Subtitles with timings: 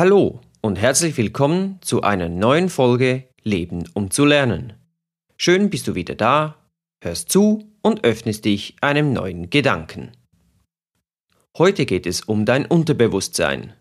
[0.00, 4.72] Hallo und herzlich willkommen zu einer neuen Folge Leben um zu lernen.
[5.36, 6.56] Schön bist du wieder da,
[7.02, 10.12] hörst zu und öffnest dich einem neuen Gedanken.
[11.58, 13.74] Heute geht es um dein Unterbewusstsein.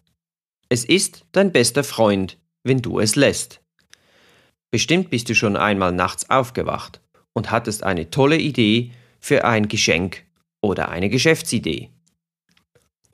[0.67, 3.61] Es ist dein bester Freund, wenn du es lässt.
[4.71, 6.99] Bestimmt bist du schon einmal nachts aufgewacht
[7.31, 10.25] und hattest eine tolle Idee für ein Geschenk
[10.59, 11.91] oder eine Geschäftsidee.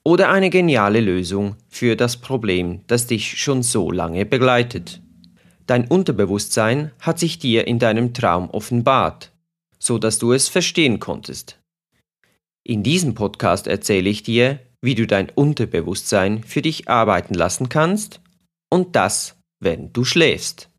[0.08, 5.02] Oder eine geniale Lösung für das Problem, das dich schon so lange begleitet.
[5.66, 9.32] Dein Unterbewusstsein hat sich dir in deinem Traum offenbart,
[9.80, 11.60] so dass du es verstehen konntest.
[12.64, 18.22] In diesem Podcast erzähle ich dir, wie du dein Unterbewusstsein für dich arbeiten lassen kannst
[18.70, 20.70] und das, wenn du schläfst.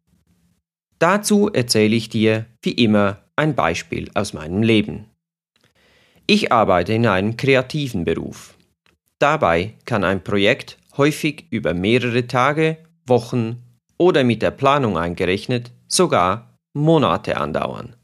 [1.00, 5.06] Dazu erzähle ich dir, wie immer, ein Beispiel aus meinem Leben.
[6.28, 8.55] Ich arbeite in einem kreativen Beruf.
[9.19, 13.62] Dabei kann ein Projekt häufig über mehrere Tage, Wochen
[13.98, 17.95] oder mit der Planung eingerechnet sogar Monate andauern.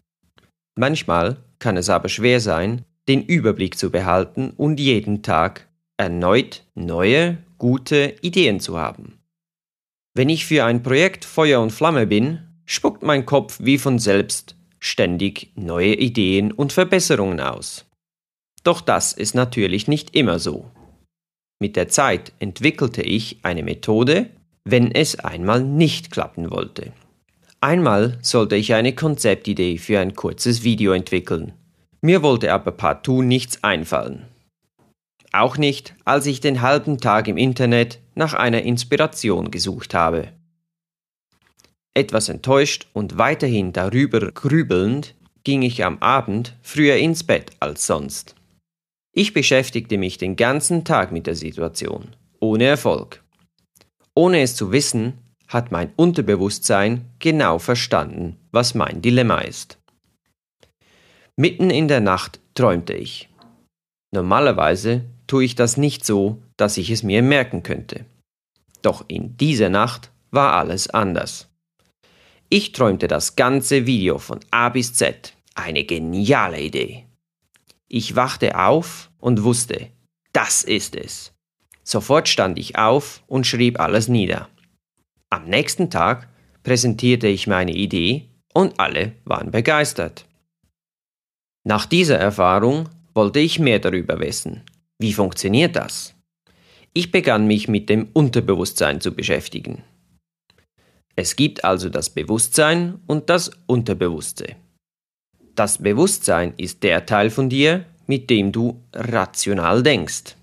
[0.76, 7.38] Manchmal kann es aber schwer sein, den Überblick zu behalten und jeden Tag erneut neue,
[7.58, 9.18] gute Ideen zu haben.
[10.14, 14.56] Wenn ich für ein Projekt Feuer und Flamme bin, spuckt mein Kopf wie von selbst
[14.78, 17.86] ständig neue Ideen und Verbesserungen aus.
[18.64, 20.70] Doch das ist natürlich nicht immer so.
[21.62, 24.30] Mit der Zeit entwickelte ich eine Methode,
[24.64, 26.90] wenn es einmal nicht klappen wollte.
[27.60, 31.52] Einmal sollte ich eine Konzeptidee für ein kurzes Video entwickeln.
[32.00, 34.24] Mir wollte aber partout nichts einfallen.
[35.30, 40.32] Auch nicht, als ich den halben Tag im Internet nach einer Inspiration gesucht habe.
[41.94, 48.34] Etwas enttäuscht und weiterhin darüber grübelnd ging ich am Abend früher ins Bett als sonst.
[49.14, 53.22] Ich beschäftigte mich den ganzen Tag mit der Situation, ohne Erfolg.
[54.14, 59.78] Ohne es zu wissen, hat mein Unterbewusstsein genau verstanden, was mein Dilemma ist.
[61.36, 63.28] Mitten in der Nacht träumte ich.
[64.14, 68.06] Normalerweise tue ich das nicht so, dass ich es mir merken könnte.
[68.80, 71.48] Doch in dieser Nacht war alles anders.
[72.48, 75.34] Ich träumte das ganze Video von A bis Z.
[75.54, 77.06] Eine geniale Idee.
[77.94, 79.90] Ich wachte auf und wusste,
[80.32, 81.34] das ist es.
[81.84, 84.48] Sofort stand ich auf und schrieb alles nieder.
[85.28, 86.30] Am nächsten Tag
[86.62, 90.24] präsentierte ich meine Idee und alle waren begeistert.
[91.64, 94.62] Nach dieser Erfahrung wollte ich mehr darüber wissen.
[94.98, 96.14] Wie funktioniert das?
[96.94, 99.84] Ich begann mich mit dem Unterbewusstsein zu beschäftigen.
[101.14, 104.56] Es gibt also das Bewusstsein und das Unterbewusste.
[105.54, 110.36] Das Bewusstsein ist der Teil von dir, mit dem du rational denkst.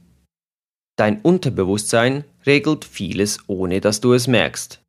[0.97, 4.81] Dein Unterbewusstsein regelt vieles, ohne dass du es merkst.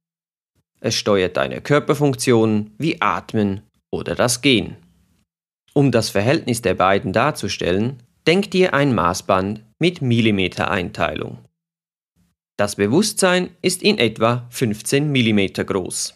[0.80, 4.76] Es steuert deine Körperfunktionen wie Atmen oder das Gehen.
[5.72, 11.38] Um das Verhältnis der beiden darzustellen, denk dir ein Maßband mit Millimetereinteilung.
[12.59, 16.14] Das Bewusstsein ist in etwa 15 mm groß.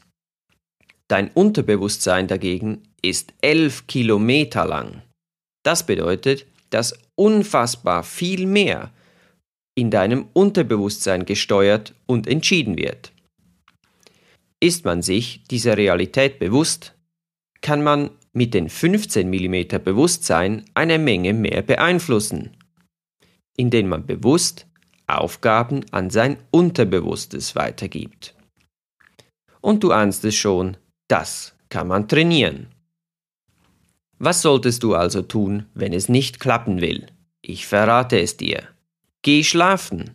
[1.09, 5.03] Dein Unterbewusstsein dagegen ist 11 Kilometer lang.
[5.63, 8.91] Das bedeutet, dass unfassbar viel mehr
[9.77, 13.13] in deinem Unterbewusstsein gesteuert und entschieden wird.
[14.61, 16.95] Ist man sich dieser Realität bewusst,
[17.61, 22.57] kann man mit den 15 mm Bewusstsein eine Menge mehr beeinflussen,
[23.57, 24.67] indem man bewusst
[25.07, 28.35] Aufgaben an sein Unterbewusstes weitergibt.
[29.61, 30.77] Und du ahnst es schon,
[31.09, 32.74] das kann man trainieren.
[34.19, 37.07] Was solltest du also tun, wenn es nicht klappen will?
[37.43, 38.63] Ich verrate es dir.
[39.23, 40.11] Geh schlafen.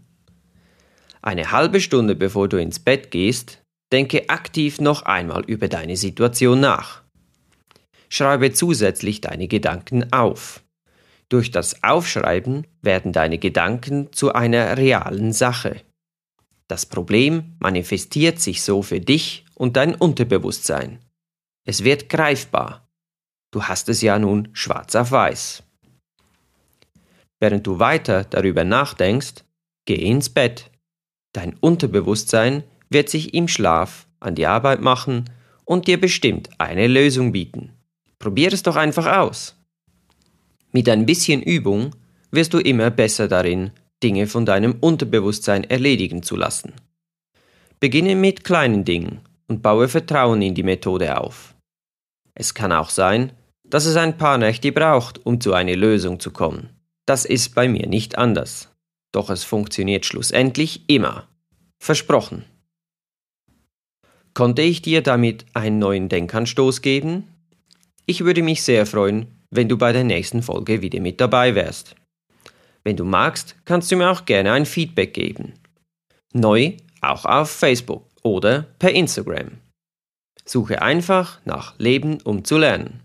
[1.21, 3.61] Eine halbe Stunde bevor du ins Bett gehst,
[3.91, 7.01] denke aktiv noch einmal über deine Situation nach.
[8.09, 10.63] Schreibe zusätzlich deine Gedanken auf.
[11.27, 15.81] Durch das Aufschreiben werden deine Gedanken zu einer realen Sache.
[16.67, 20.99] Das Problem manifestiert sich so für dich und dein Unterbewusstsein.
[21.65, 22.88] Es wird greifbar.
[23.51, 25.63] Du hast es ja nun schwarz auf weiß.
[27.39, 29.43] Während du weiter darüber nachdenkst,
[29.85, 30.69] geh ins Bett.
[31.33, 35.29] Dein Unterbewusstsein wird sich im Schlaf an die Arbeit machen
[35.65, 37.73] und dir bestimmt eine Lösung bieten.
[38.19, 39.55] Probier es doch einfach aus.
[40.71, 41.95] Mit ein bisschen Übung
[42.31, 43.71] wirst du immer besser darin,
[44.03, 46.73] Dinge von deinem Unterbewusstsein erledigen zu lassen.
[47.79, 51.55] Beginne mit kleinen Dingen und baue Vertrauen in die Methode auf.
[52.35, 53.31] Es kann auch sein,
[53.69, 56.69] dass es ein paar Nächte braucht, um zu einer Lösung zu kommen.
[57.05, 58.69] Das ist bei mir nicht anders.
[59.11, 61.27] Doch es funktioniert schlussendlich immer.
[61.79, 62.45] Versprochen.
[64.33, 67.27] Konnte ich dir damit einen neuen Denkanstoß geben?
[68.05, 71.95] Ich würde mich sehr freuen, wenn du bei der nächsten Folge wieder mit dabei wärst.
[72.83, 75.53] Wenn du magst, kannst du mir auch gerne ein Feedback geben.
[76.33, 79.51] Neu auch auf Facebook oder per Instagram.
[80.45, 83.01] Suche einfach nach Leben um zu lernen.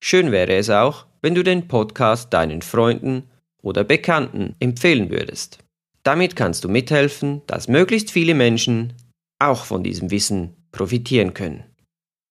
[0.00, 3.24] Schön wäre es auch, wenn du den Podcast deinen Freunden
[3.62, 5.58] oder Bekannten empfehlen würdest.
[6.02, 8.94] Damit kannst du mithelfen, dass möglichst viele Menschen
[9.38, 11.64] auch von diesem Wissen profitieren können.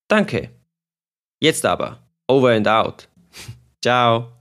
[0.08, 0.50] Danke.
[1.40, 3.10] Jetzt aber, over and out.
[3.84, 4.32] Ciao.